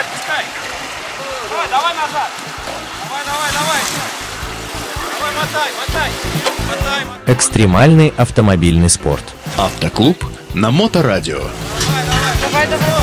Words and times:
отпускай. 0.00 0.44
Давай, 1.50 1.68
давай 1.68 1.94
назад. 1.94 2.30
Давай, 3.04 3.24
давай, 3.24 3.50
давай. 3.52 3.80
Давай, 5.18 5.32
мотай, 5.36 5.70
мотай. 5.78 6.10
Мотай, 6.68 7.04
мотай. 7.04 7.34
Экстремальный 7.34 8.12
автомобильный 8.16 8.88
спорт. 8.88 9.24
Автоклуб 9.58 10.24
на 10.54 10.70
Моторадио. 10.70 11.38
Давай, 11.38 12.66
давай, 12.66 12.66
давай. 12.66 13.00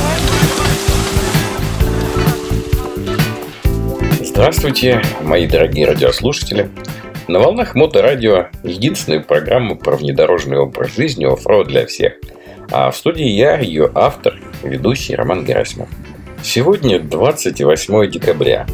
Здравствуйте, 4.26 5.02
мои 5.22 5.48
дорогие 5.48 5.88
радиослушатели. 5.88 6.70
На 7.28 7.40
волнах 7.40 7.76
Моторадио 7.76 8.48
единственная 8.64 9.20
программа 9.20 9.76
про 9.76 9.96
внедорожный 9.96 10.58
образ 10.58 10.96
жизни 10.96 11.26
оффроуд 11.26 11.68
для 11.68 11.86
всех. 11.86 12.14
А 12.72 12.92
в 12.92 12.98
студии 12.98 13.28
я, 13.28 13.58
ее 13.58 13.92
автор, 13.96 14.40
ведущий 14.64 15.16
Роман 15.16 15.44
Герасимов. 15.46 15.90
Сегодня 16.50 16.98
28 17.02 18.10
декабря. 18.10 18.66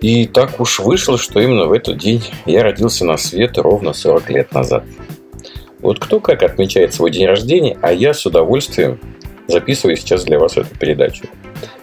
И 0.00 0.24
так 0.24 0.58
уж 0.58 0.78
вышло, 0.78 1.18
что 1.18 1.38
именно 1.38 1.66
в 1.66 1.72
этот 1.72 1.98
день 1.98 2.24
я 2.46 2.62
родился 2.62 3.04
на 3.04 3.18
свет 3.18 3.58
ровно 3.58 3.92
40 3.92 4.30
лет 4.30 4.52
назад. 4.54 4.84
Вот 5.80 5.98
кто 5.98 6.18
как 6.18 6.42
отмечает 6.42 6.94
свой 6.94 7.10
день 7.10 7.26
рождения, 7.26 7.76
а 7.82 7.92
я 7.92 8.14
с 8.14 8.24
удовольствием 8.24 8.98
записываю 9.48 9.98
сейчас 9.98 10.24
для 10.24 10.38
вас 10.38 10.56
эту 10.56 10.74
передачу. 10.78 11.26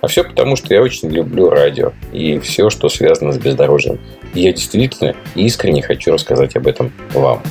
А 0.01 0.07
все 0.07 0.23
потому, 0.23 0.55
что 0.55 0.73
я 0.73 0.81
очень 0.81 1.11
люблю 1.11 1.51
радио 1.51 1.93
и 2.11 2.39
все, 2.39 2.71
что 2.71 2.89
связано 2.89 3.31
с 3.31 3.37
бездорожьем. 3.37 3.99
И 4.33 4.41
я 4.41 4.53
действительно 4.53 5.15
искренне 5.35 5.83
хочу 5.83 6.13
рассказать 6.13 6.55
об 6.55 6.65
этом 6.65 6.91
вам. 7.13 7.43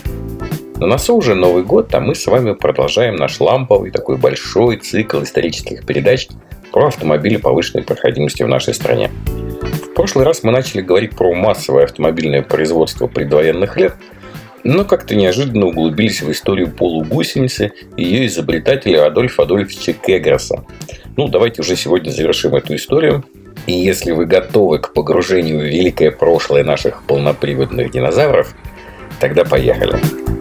На 0.79 0.89
носу 0.89 1.15
уже 1.15 1.37
Новый 1.37 1.63
год, 1.63 1.95
а 1.95 2.01
мы 2.01 2.17
с 2.17 2.27
вами 2.27 2.55
продолжаем 2.55 3.15
наш 3.15 3.39
ламповый 3.39 3.93
такой 3.93 4.17
большой 4.17 4.79
цикл 4.79 5.23
исторических 5.23 5.87
передач 5.87 6.27
про 6.75 6.89
автомобили 6.89 7.37
повышенной 7.37 7.85
проходимости 7.85 8.43
в 8.43 8.49
нашей 8.49 8.75
стране. 8.75 9.09
В 9.85 9.95
прошлый 9.95 10.25
раз 10.25 10.43
мы 10.43 10.51
начали 10.51 10.81
говорить 10.81 11.13
про 11.13 11.33
массовое 11.33 11.85
автомобильное 11.85 12.43
производство 12.43 13.07
предвоенных 13.07 13.77
лет, 13.77 13.95
но 14.65 14.85
как-то 14.85 15.15
неожиданно 15.15 15.67
углубились 15.67 16.21
в 16.21 16.33
историю 16.33 16.73
полугусеницы 16.73 17.71
и 17.97 18.03
ее 18.03 18.27
изобретателя 18.27 19.07
Адольфа 19.07 19.45
Адольфовича 19.45 19.93
Кеграса. 19.93 20.65
Ну, 21.17 21.29
давайте 21.29 21.63
уже 21.63 21.77
сегодня 21.77 22.11
завершим 22.11 22.57
эту 22.57 22.75
историю. 22.75 23.25
И 23.69 23.73
если 23.73 24.11
вы 24.11 24.27
готовы 24.27 24.81
к 24.81 24.93
погружению 24.95 25.61
в 25.61 25.63
великое 25.63 26.11
прошлое 26.11 26.65
наших 26.65 27.05
полноприводных 27.05 27.93
динозавров, 27.93 28.53
тогда 29.21 29.45
поехали. 29.45 30.34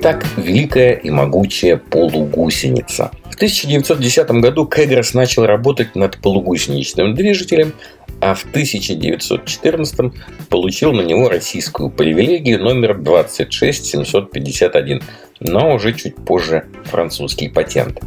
Итак, 0.00 0.24
великая 0.36 0.92
и 0.92 1.10
могучая 1.10 1.76
полугусеница. 1.76 3.10
В 3.32 3.34
1910 3.34 4.30
году 4.30 4.64
Кеграс 4.64 5.12
начал 5.12 5.44
работать 5.44 5.96
над 5.96 6.18
полугусеничным 6.18 7.16
движителем, 7.16 7.72
а 8.20 8.34
в 8.34 8.44
1914 8.44 10.12
получил 10.48 10.92
на 10.92 11.00
него 11.00 11.28
российскую 11.28 11.90
привилегию 11.90 12.62
номер 12.62 12.96
26751, 12.96 15.02
но 15.40 15.74
уже 15.74 15.92
чуть 15.94 16.14
позже 16.14 16.66
французский 16.84 17.48
патент. 17.48 17.98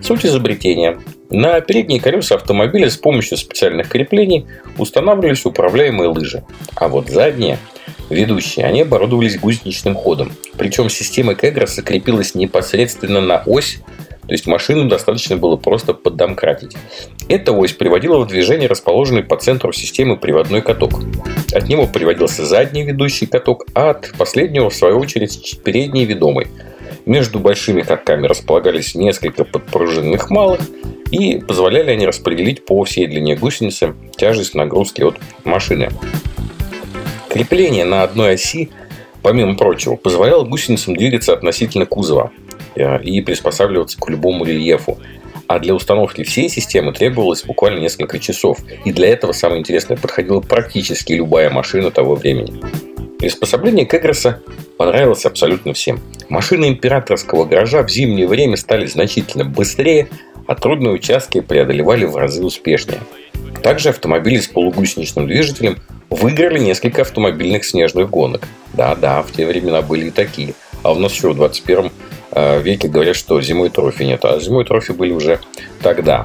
Суть 0.00 0.24
изобретения. 0.24 0.98
На 1.28 1.60
передние 1.60 2.00
колеса 2.00 2.36
автомобиля 2.36 2.88
с 2.88 2.96
помощью 2.96 3.36
специальных 3.36 3.90
креплений 3.90 4.46
устанавливались 4.78 5.44
управляемые 5.44 6.08
лыжи, 6.08 6.42
а 6.74 6.88
вот 6.88 7.10
задние 7.10 7.58
ведущие, 8.14 8.66
они 8.66 8.82
оборудовались 8.82 9.38
гусеничным 9.38 9.94
ходом. 9.94 10.32
Причем 10.56 10.88
система 10.88 11.34
Кеграса 11.34 11.82
крепилась 11.82 12.34
непосредственно 12.34 13.20
на 13.20 13.42
ось, 13.46 13.80
то 14.26 14.32
есть 14.32 14.46
машину 14.46 14.88
достаточно 14.88 15.36
было 15.36 15.56
просто 15.56 15.92
поддомкратить. 15.92 16.76
Эта 17.28 17.52
ось 17.52 17.72
приводила 17.72 18.18
в 18.18 18.26
движение 18.26 18.68
расположенный 18.68 19.22
по 19.22 19.36
центру 19.36 19.72
системы 19.72 20.16
приводной 20.16 20.62
каток. 20.62 21.00
От 21.52 21.68
него 21.68 21.86
приводился 21.86 22.46
задний 22.46 22.84
ведущий 22.84 23.26
каток, 23.26 23.66
а 23.74 23.90
от 23.90 24.12
последнего, 24.16 24.70
в 24.70 24.74
свою 24.74 24.98
очередь, 24.98 25.60
передний 25.62 26.04
ведомый. 26.04 26.46
Между 27.04 27.38
большими 27.38 27.82
катками 27.82 28.26
располагались 28.26 28.94
несколько 28.94 29.44
подпружинных 29.44 30.30
малых, 30.30 30.60
и 31.10 31.38
позволяли 31.38 31.90
они 31.90 32.06
распределить 32.06 32.64
по 32.64 32.82
всей 32.84 33.06
длине 33.06 33.36
гусеницы 33.36 33.94
тяжесть 34.16 34.54
нагрузки 34.54 35.02
от 35.02 35.16
машины. 35.44 35.90
Крепление 37.34 37.84
на 37.84 38.04
одной 38.04 38.34
оси, 38.34 38.70
помимо 39.20 39.56
прочего, 39.56 39.96
позволяло 39.96 40.44
гусеницам 40.44 40.94
двигаться 40.94 41.32
относительно 41.32 41.84
кузова 41.84 42.30
э, 42.76 43.02
и 43.02 43.20
приспосабливаться 43.22 43.98
к 43.98 44.08
любому 44.08 44.44
рельефу. 44.44 45.00
А 45.48 45.58
для 45.58 45.74
установки 45.74 46.22
всей 46.22 46.48
системы 46.48 46.92
требовалось 46.92 47.42
буквально 47.42 47.80
несколько 47.80 48.20
часов. 48.20 48.58
И 48.84 48.92
для 48.92 49.08
этого, 49.08 49.32
самое 49.32 49.60
интересное, 49.62 49.96
подходила 49.96 50.38
практически 50.38 51.14
любая 51.14 51.50
машина 51.50 51.90
того 51.90 52.14
времени. 52.14 52.54
Приспособление 53.18 53.84
Кегроса 53.84 54.40
понравилось 54.78 55.26
абсолютно 55.26 55.72
всем. 55.72 55.98
Машины 56.28 56.68
императорского 56.68 57.46
гаража 57.46 57.82
в 57.82 57.90
зимнее 57.90 58.28
время 58.28 58.56
стали 58.56 58.86
значительно 58.86 59.44
быстрее, 59.44 60.06
а 60.46 60.54
трудные 60.54 60.92
участки 60.92 61.40
преодолевали 61.40 62.04
в 62.04 62.14
разы 62.14 62.44
успешнее. 62.44 63.00
Также 63.60 63.88
автомобили 63.88 64.38
с 64.38 64.46
полугусеничным 64.46 65.26
движителем 65.26 65.78
выиграли 66.14 66.58
несколько 66.58 67.02
автомобильных 67.02 67.64
снежных 67.64 68.08
гонок. 68.08 68.48
Да-да, 68.72 69.22
в 69.22 69.32
те 69.32 69.46
времена 69.46 69.82
были 69.82 70.06
и 70.06 70.10
такие. 70.10 70.54
А 70.82 70.92
у 70.92 70.98
нас 70.98 71.12
еще 71.12 71.30
в 71.30 71.36
21 71.36 71.90
э, 72.32 72.60
веке 72.62 72.88
говорят, 72.88 73.16
что 73.16 73.40
зимой 73.40 73.70
трофи 73.70 74.02
нет, 74.04 74.24
а 74.24 74.38
зимой 74.38 74.64
трофи 74.64 74.92
были 74.92 75.12
уже 75.12 75.40
тогда. 75.82 76.24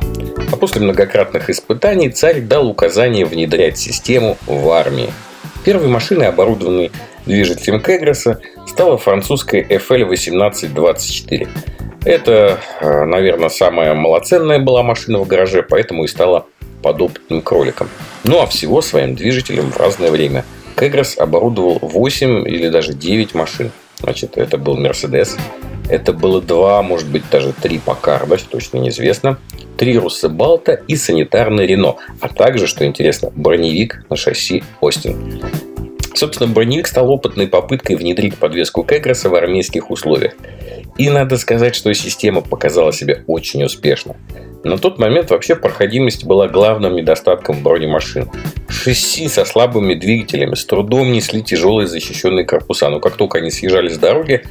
А 0.51 0.55
после 0.57 0.81
многократных 0.81 1.49
испытаний 1.49 2.09
царь 2.09 2.41
дал 2.41 2.67
указание 2.67 3.25
внедрять 3.25 3.77
систему 3.77 4.37
в 4.45 4.69
армии. 4.69 5.11
Первой 5.63 5.87
машиной, 5.87 6.27
оборудованной 6.27 6.91
движителем 7.25 7.81
Кегроса, 7.81 8.39
стала 8.67 8.97
французская 8.97 9.63
FL1824. 9.63 11.47
Это, 12.05 12.59
э, 12.79 13.05
наверное, 13.05 13.49
самая 13.49 13.93
малоценная 13.93 14.59
была 14.59 14.83
машина 14.83 15.19
в 15.19 15.27
гараже, 15.27 15.63
поэтому 15.63 16.03
и 16.03 16.07
стала 16.07 16.45
подопытным 16.81 17.41
кроликом. 17.41 17.89
Ну 18.23 18.39
а 18.39 18.47
всего 18.47 18.81
своим 18.81 19.15
движителем 19.15 19.71
в 19.71 19.77
разное 19.77 20.11
время 20.11 20.45
Кегрос 20.77 21.17
оборудовал 21.17 21.79
8 21.81 22.47
или 22.47 22.69
даже 22.69 22.93
9 22.93 23.33
машин. 23.33 23.71
Значит, 23.99 24.37
это 24.37 24.57
был 24.57 24.77
Мерседес, 24.77 25.35
это 25.89 26.13
было 26.13 26.39
два, 26.39 26.83
может 26.83 27.09
быть, 27.09 27.23
даже 27.31 27.51
три 27.51 27.79
Покарда, 27.79 28.37
точно 28.37 28.77
неизвестно. 28.77 29.39
Три 29.75 29.97
Руссебалта 29.97 30.73
и 30.87 30.95
санитарный 30.95 31.65
Рено. 31.65 31.95
А 32.21 32.29
также, 32.29 32.67
что 32.67 32.85
интересно, 32.85 33.31
броневик 33.35 34.05
на 34.09 34.15
шасси 34.15 34.63
Остин. 34.81 35.41
Собственно, 36.13 36.51
броневик 36.51 36.85
стал 36.85 37.09
опытной 37.09 37.47
попыткой 37.47 37.95
внедрить 37.95 38.37
подвеску 38.37 38.83
Кегроса 38.83 39.29
в 39.29 39.35
армейских 39.35 39.89
условиях. 39.89 40.33
И 40.97 41.09
надо 41.09 41.37
сказать, 41.37 41.75
что 41.75 41.91
система 41.93 42.41
показала 42.41 42.93
себя 42.93 43.23
очень 43.25 43.63
успешно. 43.63 44.15
На 44.63 44.77
тот 44.77 44.99
момент 44.99 45.29
вообще 45.29 45.55
проходимость 45.55 46.25
была 46.25 46.47
главным 46.47 46.95
недостатком 46.95 47.63
бронемашин. 47.63 48.29
Шасси 48.67 49.29
со 49.29 49.45
слабыми 49.45 49.93
двигателями 49.93 50.55
с 50.55 50.65
трудом 50.65 51.11
несли 51.11 51.41
тяжелые 51.41 51.87
защищенные 51.87 52.45
корпуса, 52.45 52.89
но 52.89 52.99
как 52.99 53.15
только 53.15 53.37
они 53.37 53.51
съезжали 53.51 53.87
с 53.87 53.97
дороги, 53.97 54.43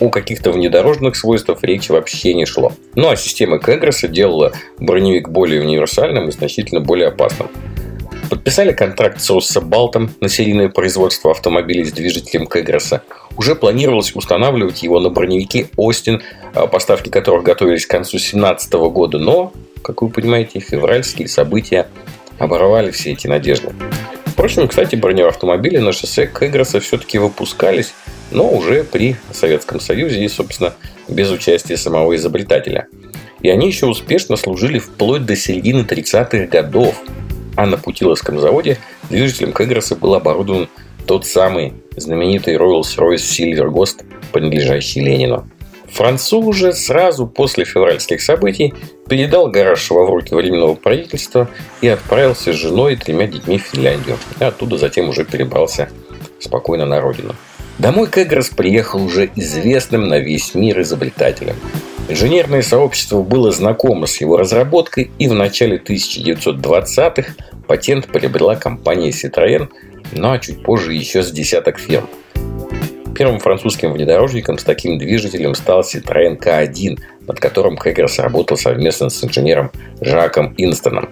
о 0.00 0.08
каких-то 0.08 0.50
внедорожных 0.50 1.16
свойствах 1.16 1.62
речи 1.62 1.92
вообще 1.92 2.34
не 2.34 2.44
шло. 2.44 2.72
Ну 2.94 3.08
а 3.08 3.16
система 3.16 3.58
Кегроса 3.58 4.08
делала 4.08 4.52
броневик 4.78 5.28
более 5.28 5.62
универсальным 5.62 6.28
и 6.28 6.32
значительно 6.32 6.80
более 6.80 7.08
опасным. 7.08 7.48
Подписали 8.52 8.74
контракт 8.74 9.18
с 9.18 9.30
Россобалтом 9.30 10.10
на 10.20 10.28
серийное 10.28 10.68
производство 10.68 11.30
автомобилей 11.30 11.86
с 11.86 11.92
движителем 11.92 12.46
Кегроса. 12.46 13.02
Уже 13.38 13.54
планировалось 13.54 14.14
устанавливать 14.14 14.82
его 14.82 15.00
на 15.00 15.08
броневики 15.08 15.68
Остин, 15.78 16.20
а, 16.52 16.66
поставки 16.66 17.08
которых 17.08 17.44
готовились 17.44 17.86
к 17.86 17.90
концу 17.90 18.18
2017 18.18 18.90
года, 18.90 19.18
но, 19.18 19.54
как 19.82 20.02
вы 20.02 20.10
понимаете, 20.10 20.60
февральские 20.60 21.28
события 21.28 21.88
оборвали 22.38 22.90
все 22.90 23.12
эти 23.12 23.26
надежды. 23.26 23.72
Впрочем, 24.26 24.68
кстати, 24.68 24.96
бронеавтомобили 24.96 25.78
на 25.78 25.94
шоссе 25.94 26.26
Кегроса 26.26 26.78
все-таки 26.80 27.16
выпускались, 27.16 27.94
но 28.32 28.46
уже 28.52 28.84
при 28.84 29.16
Советском 29.32 29.80
Союзе 29.80 30.22
и, 30.22 30.28
собственно, 30.28 30.74
без 31.08 31.30
участия 31.30 31.78
самого 31.78 32.14
изобретателя. 32.16 32.88
И 33.40 33.48
они 33.48 33.68
еще 33.68 33.86
успешно 33.86 34.36
служили 34.36 34.78
вплоть 34.78 35.24
до 35.24 35.36
середины 35.36 35.86
30-х 35.88 36.48
годов– 36.48 36.96
а 37.62 37.66
на 37.66 37.78
Путиловском 37.78 38.40
заводе 38.40 38.78
движителем 39.08 39.52
Кегроса 39.52 39.94
был 39.94 40.14
оборудован 40.14 40.68
тот 41.06 41.24
самый 41.26 41.74
знаменитый 41.96 42.56
Rolls-Royce 42.56 43.18
Silver 43.18 43.68
Ghost, 43.68 44.04
принадлежащий 44.32 45.00
Ленину. 45.00 45.48
Француз 45.88 46.56
же 46.56 46.72
сразу 46.72 47.28
после 47.28 47.64
февральских 47.64 48.20
событий 48.20 48.74
передал 49.08 49.48
гараж 49.48 49.90
во 49.90 50.04
в 50.04 50.10
руки 50.10 50.34
Временного 50.34 50.74
правительства 50.74 51.48
и 51.80 51.86
отправился 51.86 52.52
с 52.52 52.56
женой 52.56 52.94
и 52.94 52.96
тремя 52.96 53.28
детьми 53.28 53.58
в 53.58 53.62
Финляндию. 53.62 54.18
И 54.40 54.44
оттуда 54.44 54.76
затем 54.76 55.08
уже 55.08 55.24
перебрался 55.24 55.88
спокойно 56.40 56.84
на 56.84 57.00
родину. 57.00 57.36
Домой 57.78 58.08
Кэгрос 58.08 58.48
приехал 58.48 59.04
уже 59.04 59.30
известным 59.36 60.08
на 60.08 60.18
весь 60.18 60.56
мир 60.56 60.80
изобретателем. 60.80 61.54
Инженерное 62.08 62.62
сообщество 62.62 63.22
было 63.22 63.52
знакомо 63.52 64.06
с 64.06 64.20
его 64.20 64.36
разработкой, 64.36 65.10
и 65.18 65.28
в 65.28 65.34
начале 65.34 65.78
1920-х 65.78 67.34
патент 67.72 68.06
приобрела 68.08 68.54
компания 68.54 69.08
Citroën, 69.08 69.66
ну 70.12 70.30
а 70.30 70.38
чуть 70.38 70.62
позже 70.62 70.92
еще 70.92 71.22
с 71.22 71.30
десяток 71.30 71.78
фирм. 71.78 72.06
Первым 73.14 73.38
французским 73.38 73.94
внедорожником 73.94 74.58
с 74.58 74.62
таким 74.62 74.98
движителем 74.98 75.54
стал 75.54 75.80
Citroën 75.80 76.38
K1, 76.38 76.98
над 77.26 77.40
которым 77.40 77.78
Кэггерс 77.78 78.18
работал 78.18 78.58
совместно 78.58 79.08
с 79.08 79.24
инженером 79.24 79.70
Жаком 80.02 80.52
Инстоном. 80.58 81.08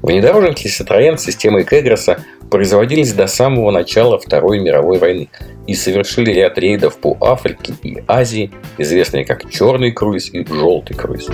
Внедорожники 0.00 0.68
Citroën 0.68 1.18
с 1.18 1.24
системой 1.24 1.64
Кэггерса 1.64 2.24
производились 2.50 3.12
до 3.12 3.26
самого 3.26 3.70
начала 3.70 4.18
Второй 4.18 4.58
мировой 4.58 4.98
войны 4.98 5.28
и 5.66 5.74
совершили 5.74 6.32
ряд 6.32 6.56
рейдов 6.56 6.96
по 6.96 7.18
Африке 7.20 7.74
и 7.82 8.02
Азии, 8.08 8.50
известные 8.78 9.26
как 9.26 9.50
«Черный 9.50 9.92
круиз» 9.92 10.32
и 10.32 10.46
«Желтый 10.46 10.96
круиз». 10.96 11.28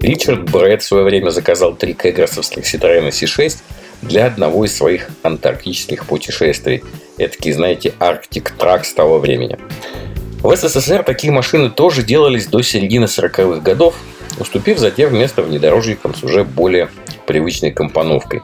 Ричард 0.00 0.50
Брэд 0.50 0.80
в 0.80 0.86
свое 0.86 1.04
время 1.04 1.28
заказал 1.28 1.74
три 1.74 1.92
кэггерсовских 1.92 2.64
Citroёn 2.64 3.08
C6 3.10 3.58
для 4.02 4.26
одного 4.26 4.64
из 4.64 4.76
своих 4.76 5.08
антарктических 5.22 6.06
путешествий. 6.06 6.82
Это, 7.18 7.52
знаете, 7.52 7.94
Арктик 7.98 8.50
Трак 8.50 8.84
с 8.84 8.92
того 8.92 9.18
времени. 9.18 9.58
В 10.42 10.54
СССР 10.54 11.02
такие 11.02 11.32
машины 11.32 11.70
тоже 11.70 12.02
делались 12.02 12.46
до 12.46 12.62
середины 12.62 13.06
40-х 13.06 13.60
годов, 13.60 13.96
уступив 14.38 14.78
затем 14.78 15.14
место 15.14 15.42
внедорожникам 15.42 16.14
с 16.14 16.22
уже 16.22 16.44
более 16.44 16.88
привычной 17.26 17.72
компоновкой. 17.72 18.42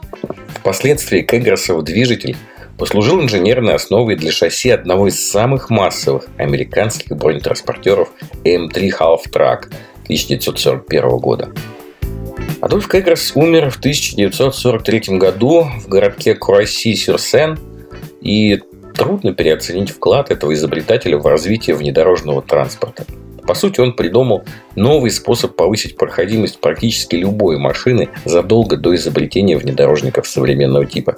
Впоследствии 0.59 1.23
Кэггерсов 1.23 1.85
движитель 1.85 2.37
послужил 2.79 3.21
инженерной 3.21 3.75
основой 3.75 4.17
для 4.17 4.33
шасси 4.33 4.71
одного 4.71 5.09
из 5.09 5.31
самых 5.31 5.71
массовых 5.71 6.27
американских 6.39 7.17
бронетранспортеров 7.17 8.11
М3 8.45 8.91
Half 8.99 9.31
Track 9.33 9.67
1941 10.05 11.19
года. 11.19 11.51
Адольф 12.63 12.87
Кэггерс 12.87 13.33
умер 13.35 13.71
в 13.71 13.79
1943 13.79 15.19
году 15.19 15.67
в 15.85 15.89
городке 15.89 16.37
Круасси-Сюрсен, 16.37 17.59
и 18.21 18.61
трудно 18.95 19.35
переоценить 19.35 19.91
вклад 19.91 20.31
этого 20.31 20.55
изобретателя 20.55 21.19
в 21.19 21.27
развитие 21.27 21.75
внедорожного 21.75 22.41
транспорта. 22.41 23.05
По 23.45 23.55
сути, 23.55 23.81
он 23.81 23.95
придумал 23.95 24.45
новый 24.77 25.11
способ 25.11 25.57
повысить 25.57 25.97
проходимость 25.97 26.61
практически 26.61 27.17
любой 27.17 27.59
машины 27.59 28.11
задолго 28.25 28.77
до 28.77 28.95
изобретения 28.95 29.59
внедорожников 29.59 30.29
современного 30.29 30.87
типа. 30.87 31.17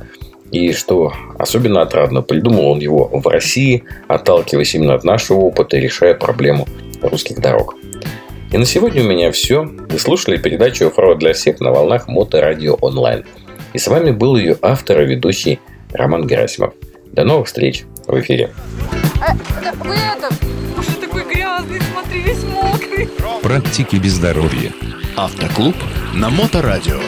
И 0.51 0.73
что 0.73 1.13
особенно 1.39 1.83
отрадно, 1.83 2.23
придумал 2.23 2.69
он 2.69 2.79
его 2.79 3.11
в 3.13 3.27
России, 3.27 3.85
отталкиваясь 4.09 4.75
именно 4.77 4.95
от 4.95 5.05
нашего 5.05 5.41
опыта 5.41 5.77
и 5.77 5.81
решая 5.81 6.15
проблему 6.15 6.67
русских 7.03 7.43
дорог. 7.43 7.75
И 8.55 8.57
на 8.57 8.67
сегодня 8.67 9.03
у 9.03 9.07
меня 9.09 9.33
все. 9.33 9.65
Вы 9.65 9.99
слушали 9.99 10.37
передачу 10.37 10.87
«Оффроуд 10.87 11.19
для 11.19 11.33
всех» 11.33 11.59
на 11.59 11.73
волнах 11.73 12.07
Моторадио 12.07 12.75
онлайн. 12.81 13.25
И 13.73 13.79
с 13.79 13.89
вами 13.89 14.13
был 14.13 14.37
ее 14.37 14.57
автор 14.63 15.01
и 15.01 15.07
ведущий 15.07 15.59
Роман 15.93 16.29
Герасимов. 16.29 16.73
До 17.07 17.25
новых 17.25 17.49
встреч 17.49 17.83
в 18.07 18.17
эфире. 18.21 18.51
А, 19.21 19.35
вы 19.83 19.97
это, 19.97 20.33
уже 20.79 20.93
такой 21.01 21.25
грязный, 21.25 21.81
смотри, 21.93 22.21
весь 22.21 22.45
мокрый. 22.45 23.09
Практики 23.43 23.97
без 23.97 24.13
здоровья. 24.13 24.73
Автоклуб 25.17 25.75
на 26.15 26.31
Моторадио. 26.31 27.01